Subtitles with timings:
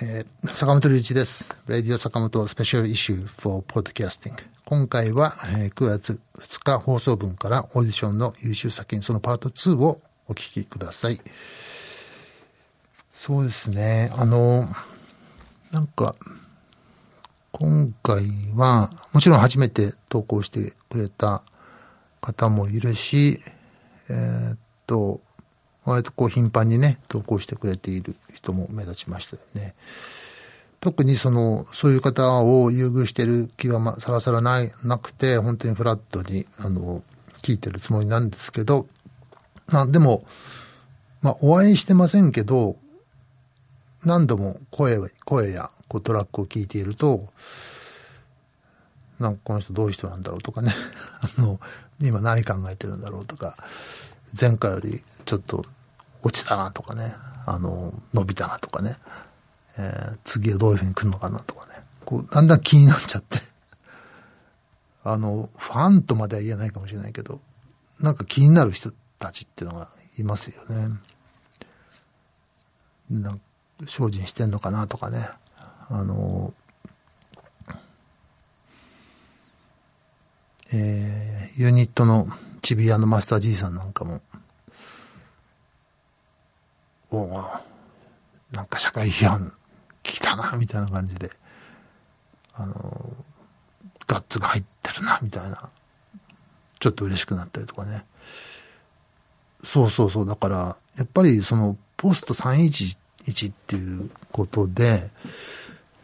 [0.00, 1.48] えー、坂本龍一です。
[1.66, 4.32] ラディオ坂本スペシャルイシュー for podcasting。
[4.64, 11.18] 今回は、えー、9月2日放送分からオーディションの優秀作品そのパート2をお聞きください。
[13.12, 14.12] そうですね。
[14.16, 14.68] あの、
[15.72, 16.14] なんか、
[17.50, 18.22] 今回
[18.54, 21.42] は、もちろん初めて投稿してくれた
[22.20, 23.40] 方もいるし、
[24.08, 25.20] えー、っと、
[25.84, 29.74] 割とこう頻繁にね、投稿してくれている人も目立ちましたよね。
[30.80, 37.02] 特にその、そういう方を優遇してる気はまさらさらない、なくて、本当にフラットに、あの、
[37.42, 38.86] 聞いてるつもりなんですけど、
[39.66, 40.24] まあでも、
[41.20, 42.76] まあお会いしてませんけど、
[44.04, 47.28] 何度も声、声やこうトラックを聞いていると、
[49.18, 50.72] なんかこの人どういう人なんだろうとかね、
[51.38, 51.58] あの、
[52.00, 53.56] 今何考えてるんだろうとか、
[54.38, 55.64] 前回よりちょっと
[56.22, 57.12] 落ちたなとかね、
[57.46, 58.96] あの、伸びたなとかね、
[59.78, 61.72] えー、次はどういうふうに来るのかなとかね、
[62.04, 63.38] こう、だんだん気になっちゃって。
[65.04, 67.40] あの、ファンとまでは言えないかもしれないけど、
[68.00, 69.88] なんか気になる人たちっていうのが
[70.18, 70.98] いますよね。
[73.10, 73.40] なん
[73.86, 75.28] 精進してんのかなとかね、
[75.88, 76.52] あの、
[80.72, 82.28] えー、ユニットの
[82.60, 84.20] チビアのマスター G さんなんかも、
[87.10, 87.42] お
[88.52, 89.52] なんか社会批判
[90.02, 91.30] 来たな、みたいな感じで、
[92.54, 93.12] あの、
[94.06, 95.68] ガッツが入ってるな、みたいな、
[96.80, 98.04] ちょっと嬉しくなったりとかね。
[99.62, 105.10] そうそうそう、だから、やっぱりその、ポスト311っていうことで、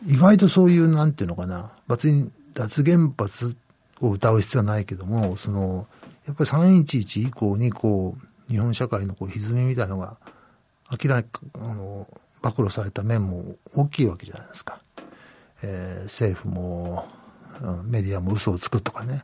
[0.07, 3.57] 意外とそういう、なんていうのかな、別に脱原発
[4.01, 5.87] を歌う必要はないけども、その、
[6.27, 10.19] やっぱり311以降にこう、日本社会のこう歪みみたいのが
[10.91, 12.07] 明らかあの
[12.43, 14.81] 暴露された面も大きいわけじゃないですか。
[15.63, 17.09] えー、政府も、
[17.85, 19.23] メディアも嘘をつくとかね、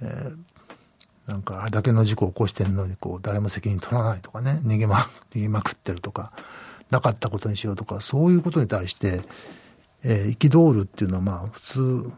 [0.00, 4.96] えー、なんかあれだけの事故を起こしてるのにこう誰も責任取らないとかね逃げま
[5.30, 6.32] 逃げまくってるとか
[6.90, 9.20] なかったことにしようとかそういうことに対して
[10.04, 12.12] えー、憤るっていうのはまあ普通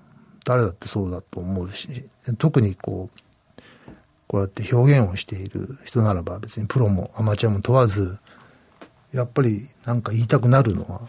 [0.45, 2.07] 誰だってそうだと思うし
[2.39, 3.91] 特にこう
[4.27, 8.19] こうやって表現をしている人ならば別にプロもアマチュアも問わず
[9.13, 11.01] やっぱりなんか言いたくなるのは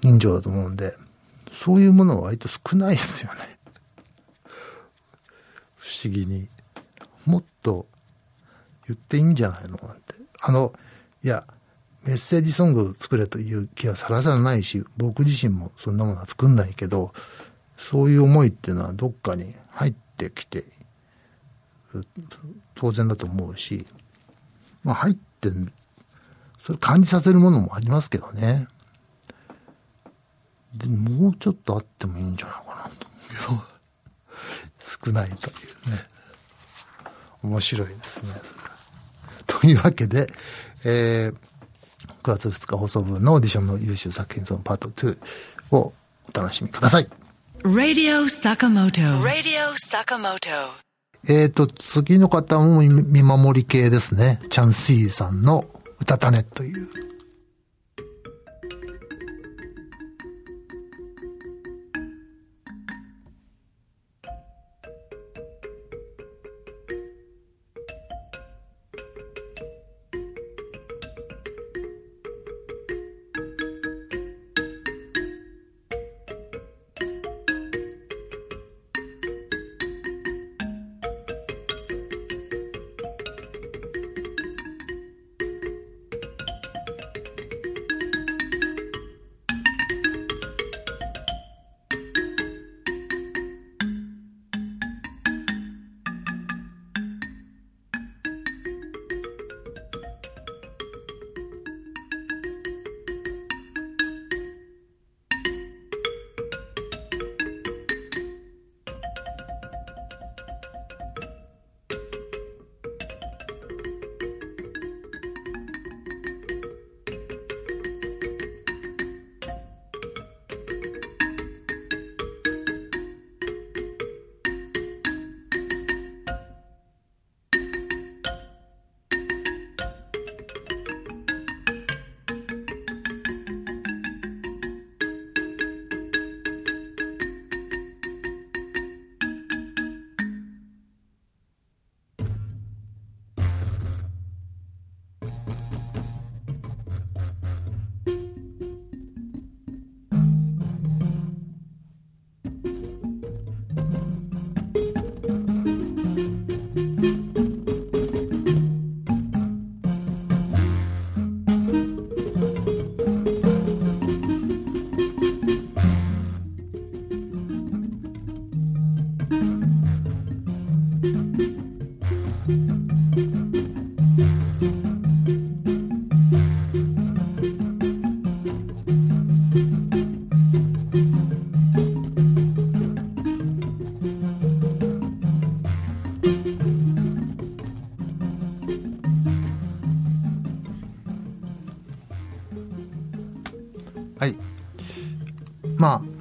[0.00, 0.94] 人情だと思うんで
[1.52, 3.58] そういうものは割と少ないですよね。
[5.76, 6.48] 不思議に。
[7.26, 7.86] もっと
[8.86, 10.14] 言っていいんじゃないのなんて。
[10.40, 10.72] あの
[11.22, 11.44] いや
[12.04, 17.12] メッセージソングを作れという気はさらさらないし、僕自身もそんなものは作んないけど、
[17.76, 20.64] そういう思いっていうのはどっかに入ってきて、
[22.74, 23.84] 当然だと思うし、
[24.84, 25.72] まあ入ってん
[26.68, 28.68] それ感じさせるものもありますけどね。
[30.74, 33.06] でもうちょっとあってもいいんじゃないかなと
[33.48, 33.62] 思う
[35.06, 36.02] けど、少ないというね。
[37.42, 38.28] 面白いですね。
[39.46, 40.26] というわけで、
[40.84, 41.36] えー
[42.22, 45.18] 9月2日放送分のオーディションの優秀作品そのパート2
[45.70, 45.92] をお
[46.34, 47.08] 楽しみください。
[47.62, 49.22] Radio Sakamoto.
[49.22, 50.68] Radio Sakamoto.
[51.26, 54.38] えっと、次の方も見守り系ですね。
[54.50, 55.64] チャンシーさんの
[56.00, 57.17] 歌種という。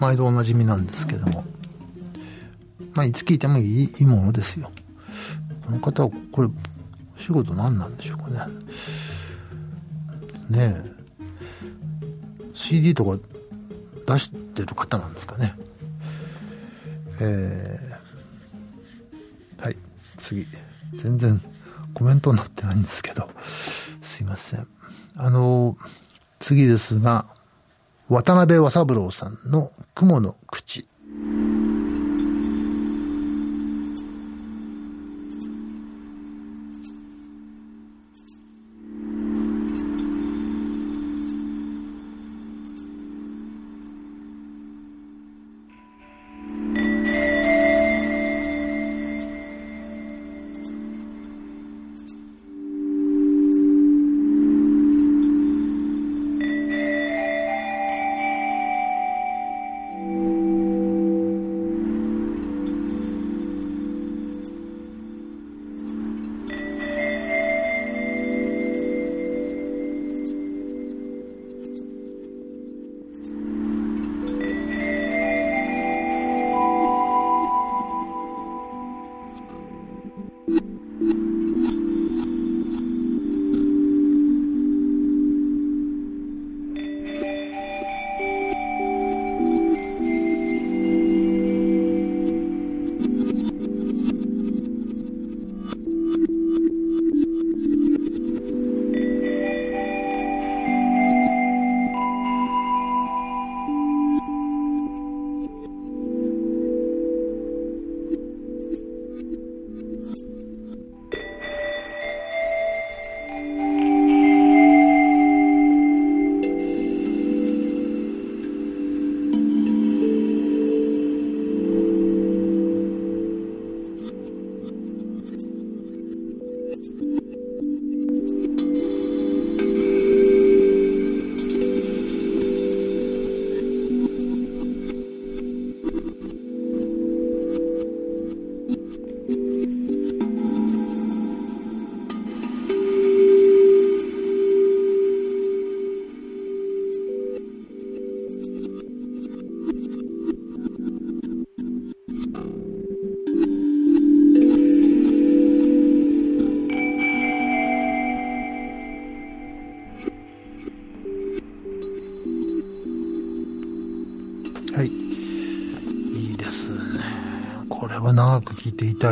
[0.08, 1.44] 毎度おなじみなんですけども。
[2.94, 4.72] まあいつ聞いてもいいいいものですよ。
[5.66, 8.40] この方はこれお仕事何なんでしょうかね。
[10.50, 10.92] ねえ。
[12.54, 13.22] CD とか
[14.08, 15.54] 出してる方なんですかね。
[17.20, 19.78] えー、はい。
[20.16, 20.46] 次。
[20.94, 21.42] 全然
[21.94, 23.30] コメントになってないんですけど。
[24.02, 24.66] すいません。
[25.18, 25.76] あの
[26.40, 27.26] 次ですが
[28.10, 30.88] 渡辺和三郎さんの「雲の口」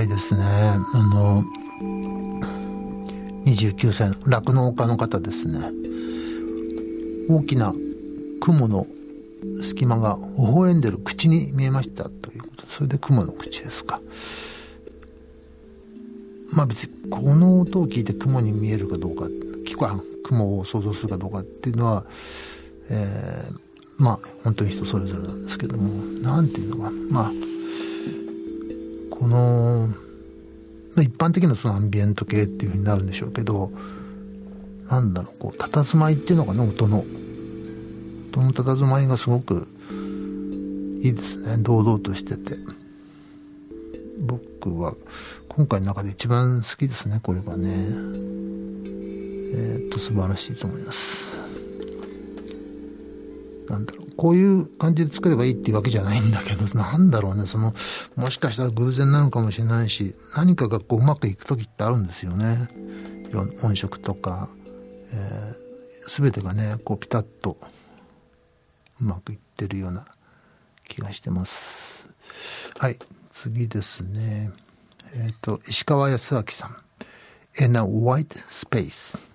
[0.05, 0.43] いですね。
[0.43, 1.43] あの
[3.45, 5.59] 29歳の酪農家の方ですね。
[7.27, 7.73] 大きな
[8.39, 8.87] 雲の
[9.61, 12.65] 隙間が微笑んでる口に見えましたということ。
[12.67, 13.99] それで雲の口ですか。
[16.51, 19.25] まあ別にこの音を聞いて雲に見えるかどうか
[19.65, 22.05] 聞く雲を想像するかどうかっていうのは、
[22.89, 23.55] えー、
[23.97, 25.89] まあ本当に人それぞれなんですけども
[26.21, 26.91] 何ていうのか。
[27.09, 27.54] まあ
[29.25, 29.89] この
[31.01, 33.71] 一般的なそのアンビエント系っていうふうになるんでしょうけど
[34.87, 37.03] なんだろうこう佇まいっていうのかな音の。
[38.31, 39.67] 音の佇まいがすごく
[41.01, 41.57] いいですね。
[41.57, 42.55] 堂々としてて。
[44.19, 44.93] 僕は
[45.49, 47.69] 今回の中で一番好きですねこれがね。
[49.55, 51.34] えー、っと素晴らしいと思います。
[53.67, 57.73] なんだろう、こういう感じで作ればいいっていうわけじゃないんだけど、なんだろうね、その、
[58.15, 62.69] もしかしたら偶然なのかもしれないし、何かがこううまくいく時ってあるんですよね。
[63.29, 64.49] いろんな音色とか、
[65.11, 67.57] えー、全てがね、こうピタッと
[69.01, 70.05] うまくいってるような
[70.87, 72.07] 気がしてます。
[72.77, 72.99] はい、
[73.31, 74.51] 次ですね。
[75.13, 76.77] えっ、ー、と、石川康明さん。
[77.57, 79.34] In a White Space。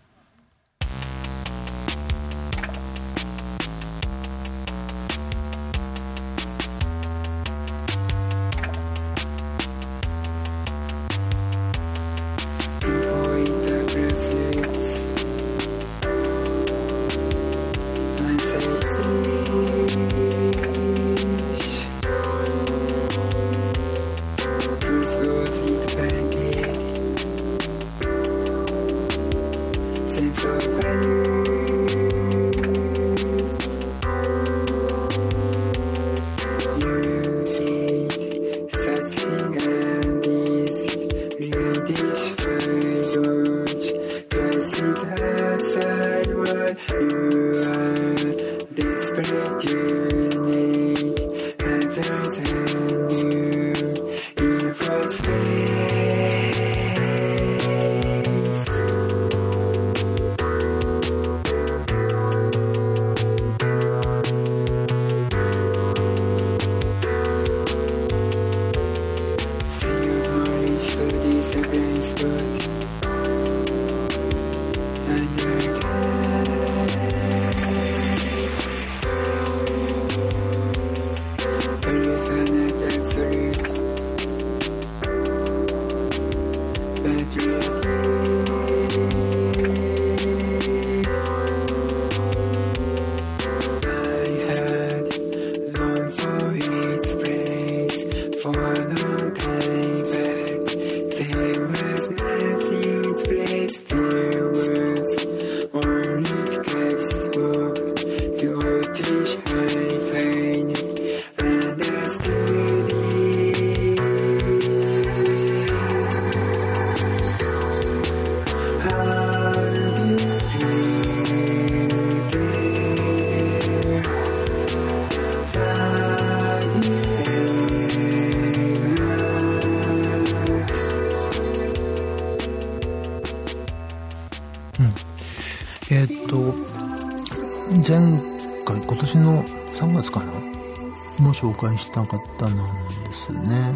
[141.60, 143.74] 介した方なんですね。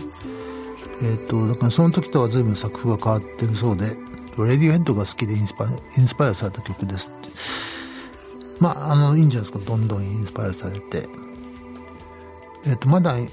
[1.03, 3.97] えっ、ー、と、だからその時とは随分作風が変わってるそうで、
[4.39, 7.29] レディオヘッドが好きでインスパインスパイアされた曲ですって。
[8.61, 9.71] まあ、あの、いいんじゃないですか。
[9.71, 11.09] どんどんインスパイアされて。
[12.67, 13.29] えっ、ー、と、まだイ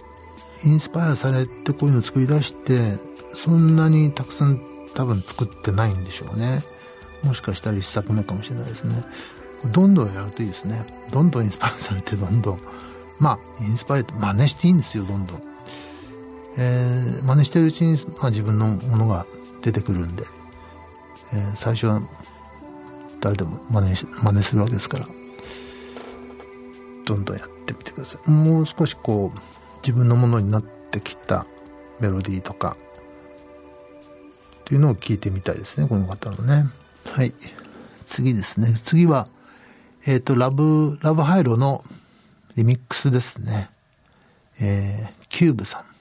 [0.70, 2.98] ンスパイアされてこういうのを作り出して、
[3.34, 4.62] そんなにたくさん
[4.94, 6.62] 多分作ってないんでしょうね。
[7.24, 9.04] もしかしたら一作目かもしれないですね。
[9.72, 10.86] どんどんやるといいですね。
[11.12, 12.60] どんどんインスパイアされて、どんどん。
[13.22, 15.44] まあ、インスパイア真似していいんですよ、どんどん。
[16.58, 19.28] えー、真似してるうちに、まあ、自分のものが
[19.62, 20.26] 出てくるんで、
[21.32, 22.02] えー、最初は
[23.22, 25.08] 誰でも真似し真似するわけですから。
[27.06, 28.30] どんどんやってみてください。
[28.30, 29.40] もう少しこう
[29.84, 31.46] 自分のものになってきた
[32.00, 32.76] メロディーとか。
[34.62, 36.66] っていうのを聞いてみたいですねこの方のね。
[37.06, 37.36] はい。
[38.06, 38.74] 次ですね。
[38.84, 39.28] 次は
[40.08, 41.84] えっ、ー、とラブラブハイロの
[42.62, 43.72] リミックスですね。
[44.62, 45.92] えー、キューブさん。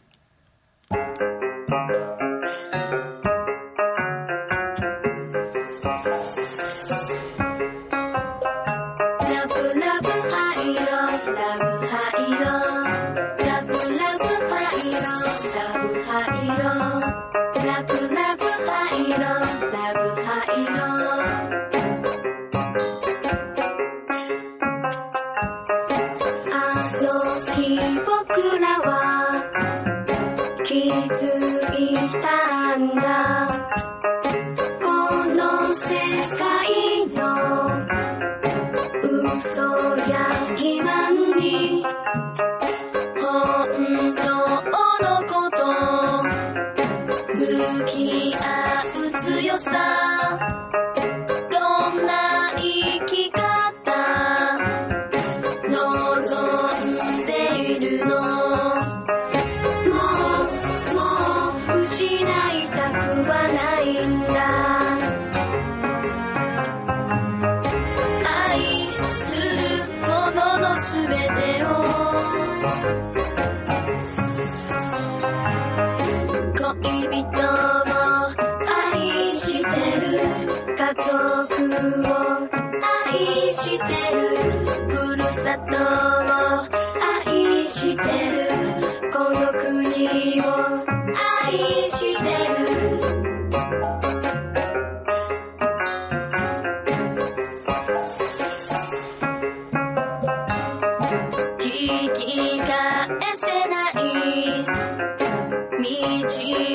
[102.70, 105.90] 返せない道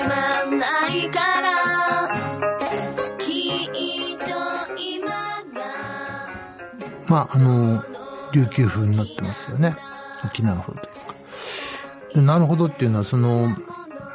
[0.04, 2.10] はないから
[3.18, 4.26] きっと
[4.78, 5.08] 今
[5.54, 5.64] が
[7.08, 7.82] まあ、あの、
[8.34, 9.74] 琉球風になってますよね。
[10.26, 11.16] 沖縄風というか。
[12.16, 13.56] でなるほどっていうのは、その、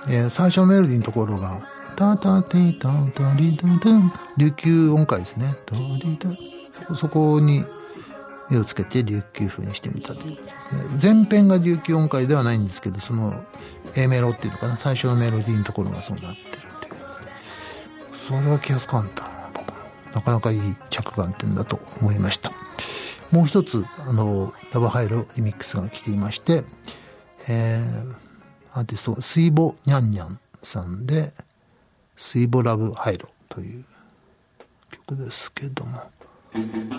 [0.08, 5.54] えー、最初のメロディーのところが、タタティタタリタタン、琉球音階ですね。
[6.94, 7.64] そこに
[8.50, 10.42] 目をつけて琉球風にしてみたというで
[11.00, 11.14] すね。
[11.14, 13.44] 前編が琉球音階ではないんですけど、その
[13.94, 16.44] A メロっていうのかな、最初のメロディーのところがそうなってるっ
[16.80, 18.16] ていう。
[18.16, 19.30] それは気がつかんだ
[20.14, 22.52] な、かなかいい着眼点だと思いました。
[23.30, 26.64] もう一つ、あの、ラブハイロリミックスが来ていまして、
[27.48, 28.14] えー、
[28.72, 31.32] アーティスト、水母にゃんにゃんさんで、
[32.16, 33.84] 水母ラブハイロという
[35.06, 36.10] 曲ですけども。
[36.52, 36.90] thank you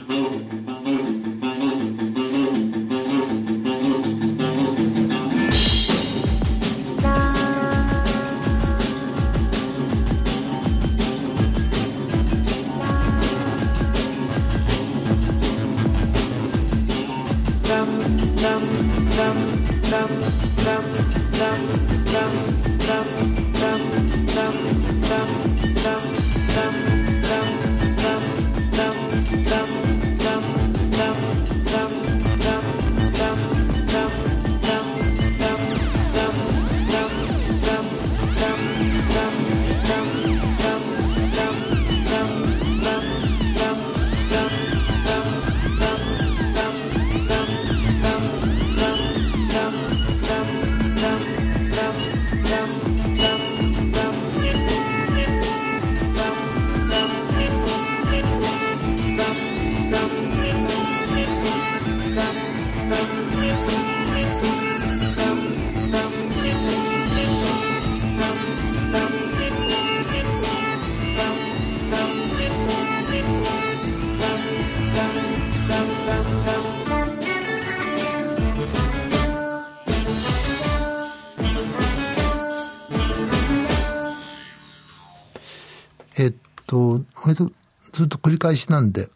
[87.16, 87.52] 割と
[87.94, 89.10] ずっと繰り返しなんで、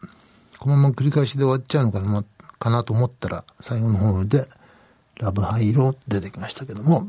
[0.60, 2.24] このまま繰り返しで終わっちゃうのかな
[2.60, 4.48] かなと思ったら、最後の方で、
[5.20, 7.08] ラブハイロ出てきましたけども、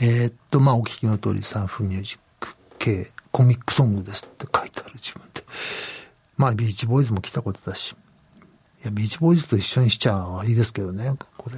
[0.00, 5.42] えー、っと、まあ、お聞きの通り、サーフミュージック系、コミックソングですって書いてある自分で。
[6.36, 7.92] まあ、ビーチボーイズも来たことだし。
[7.92, 11.56] いや、ビーチボーイズと一緒にしちゃ悪いですけどね、これ。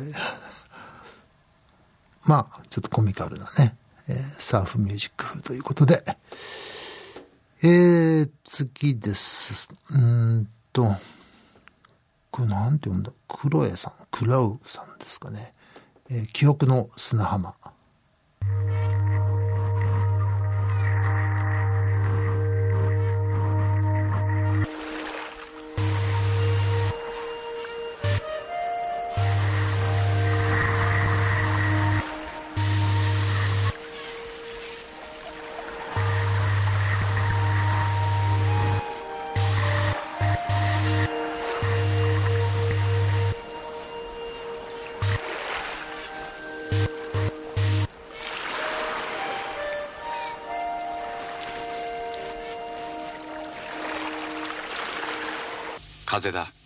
[2.25, 3.77] まあ、ちょっとコミカルなね、
[4.09, 6.05] えー、サーフミュージック風ということで、
[7.61, 9.66] えー、次です。
[9.90, 10.94] うんと、
[12.31, 13.11] これなんて読んだ？
[13.27, 15.55] クロエさん、クラウさんですかね。
[16.09, 17.57] えー、記憶の砂浜。
[56.19, 56.58] 風だ。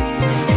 [0.00, 0.49] Bye.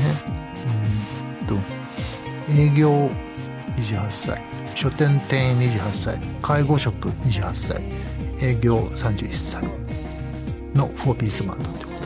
[0.65, 1.55] えー、っと
[2.51, 3.09] 営業
[3.77, 4.41] 28歳。
[4.75, 6.19] 書店店員28歳。
[6.41, 7.81] 介護職28歳。
[8.43, 9.63] 営業31歳
[10.73, 11.99] の4ピースバンドってこと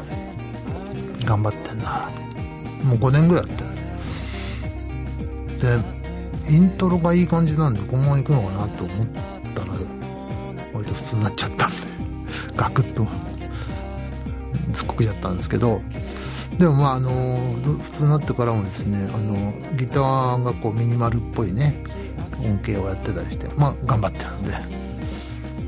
[1.20, 1.26] で。
[1.26, 2.10] 頑張ってんな。
[2.84, 3.64] もう5年ぐらいやって。
[3.64, 3.76] る
[5.60, 5.96] で
[6.50, 9.08] イントロがいい感じなんでこのままいくのかなと思っ
[9.56, 9.74] たら
[10.74, 11.76] 割と普通になっちゃったんで。
[12.56, 13.08] ガクッと。
[14.74, 15.82] すっごくやったんですけど
[16.58, 21.84] でもまああの普通になってからもですねあのギターがこうミニマルっぽいね
[22.44, 24.54] 音形をやってたりしてまあ頑張ってるんで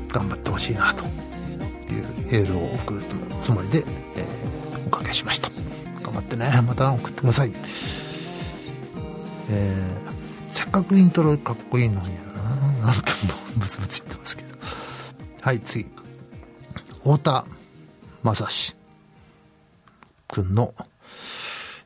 [0.08, 3.00] 頑張ってほしいなというエールを送る
[3.40, 3.78] つもりで、
[4.16, 5.48] えー、おかけしました。
[6.02, 7.52] 頑張ってねまた送ってください。
[9.50, 12.14] えー、せっかくイントロかっこいいのに
[12.82, 14.48] ななんてもうブツブツ言ってますけど。
[15.42, 15.86] はい次。
[16.98, 17.46] 太田
[18.22, 18.77] 正史。
[20.28, 20.74] 君の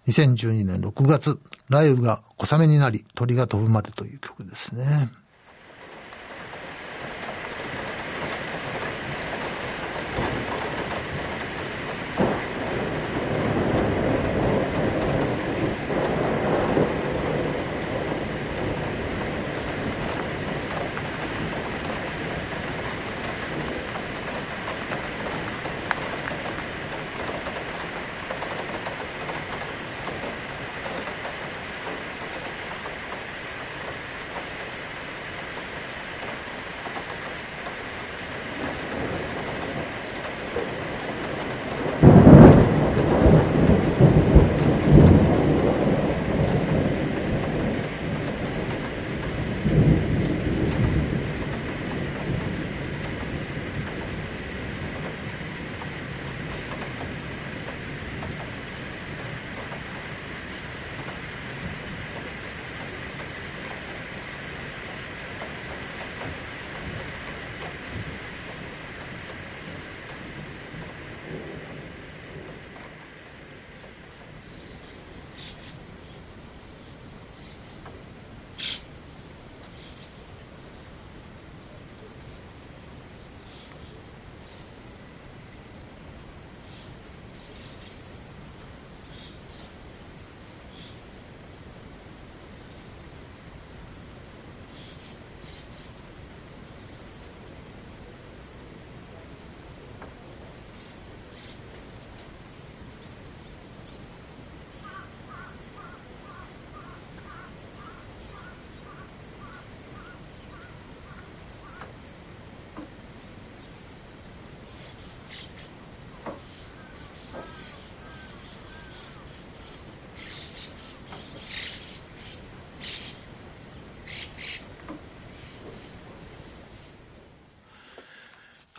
[0.06, 5.10] 2012年6月、雷雨が小雨になり鳥が飛ぶまでという曲ですね。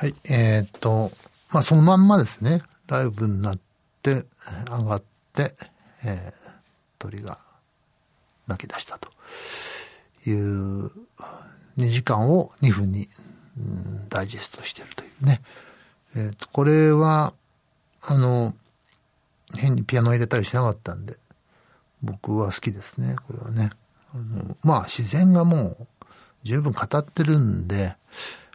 [0.03, 1.11] はい、えー、っと、
[1.49, 3.59] まあそのまんまですね、ライブになっ
[4.01, 4.25] て、
[4.69, 5.55] 上がって、
[6.03, 6.51] えー、
[6.99, 7.37] 鳥が
[8.45, 9.09] 泣き出したと
[10.29, 10.91] いう
[11.77, 13.07] 2時間を2分に、
[13.57, 15.41] うん、ダイジェストしてるというね。
[16.17, 17.33] えー、っと、これは、
[18.01, 18.53] あの、
[19.55, 21.15] 変にピアノ入れたりしなかったんで、
[22.01, 23.69] 僕は好きですね、これはね。
[24.13, 25.87] あのまあ自然がもう
[26.43, 27.95] 十分語ってるんで、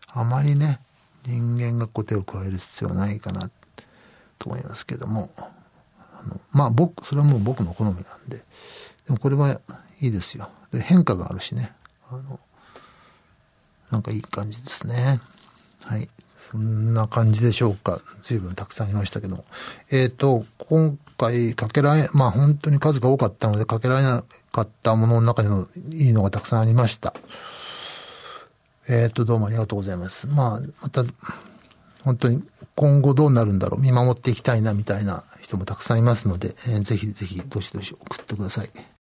[0.09, 0.81] あまりね、
[1.29, 3.51] 人間がこう手を加える必要はないかな
[4.39, 8.45] と思いますけどもあのまあ僕それはもう僕の好みなんでで
[9.11, 9.61] もこれは
[10.01, 10.51] いいですよ。
[10.71, 11.73] で変化があるしね。
[12.11, 12.41] あの
[13.91, 15.21] なんかいい感じですね。
[15.83, 16.09] はい。
[16.37, 18.01] そんな感じでしょうか。
[18.23, 19.45] 随分たくさんいましたけども。
[19.91, 27.15] えっ、ー、と今回かけられまあ本当に数が多かったのでかけられなかったものの中でのいいのがたくさんありました。
[28.89, 30.27] えっ、ー、と、どうもありがとうございます。
[30.27, 31.05] まあ、また、
[32.05, 32.43] 本当に
[32.75, 38.71] 今後どうなるんだろう、見守っていきたいなみたいな人もたくさんいますので、えー、ぜひぜひどしどし送ってください。